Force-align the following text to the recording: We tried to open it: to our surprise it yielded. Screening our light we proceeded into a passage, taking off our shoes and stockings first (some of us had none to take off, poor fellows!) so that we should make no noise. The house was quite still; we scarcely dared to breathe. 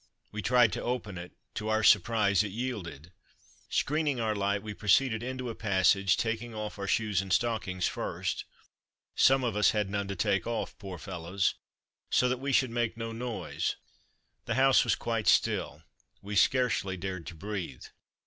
We 0.31 0.41
tried 0.41 0.73
to 0.73 0.81
open 0.81 1.19
it: 1.19 1.33
to 1.53 1.69
our 1.69 1.83
surprise 1.83 2.41
it 2.41 2.51
yielded. 2.51 3.11
Screening 3.69 4.19
our 4.19 4.33
light 4.35 4.63
we 4.63 4.73
proceeded 4.73 5.21
into 5.21 5.47
a 5.47 5.53
passage, 5.53 6.17
taking 6.17 6.55
off 6.55 6.79
our 6.79 6.87
shoes 6.87 7.21
and 7.21 7.31
stockings 7.31 7.85
first 7.87 8.45
(some 9.13 9.43
of 9.43 9.55
us 9.55 9.69
had 9.77 9.91
none 9.91 10.07
to 10.07 10.15
take 10.15 10.47
off, 10.47 10.75
poor 10.79 10.97
fellows!) 10.97 11.53
so 12.09 12.27
that 12.29 12.39
we 12.39 12.51
should 12.51 12.71
make 12.71 12.97
no 12.97 13.11
noise. 13.11 13.75
The 14.45 14.55
house 14.55 14.83
was 14.83 14.95
quite 14.95 15.27
still; 15.27 15.83
we 16.19 16.35
scarcely 16.35 16.97
dared 16.97 17.27
to 17.27 17.35
breathe. 17.35 17.83